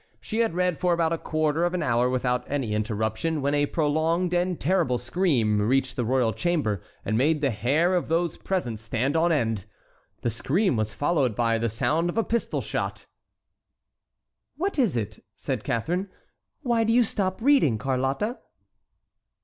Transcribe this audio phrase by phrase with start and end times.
[0.19, 3.67] She had read for about a quarter of an hour without any interruption, when a
[3.67, 8.79] prolonged and terrible scream reached the royal chamber and made the hair of those present
[8.79, 9.65] stand on end.
[10.21, 13.05] The scream was followed by the sound of a pistol shot.
[14.57, 16.09] "What is it?" said Catharine;
[16.63, 18.39] "why do you stop reading, Carlotta?"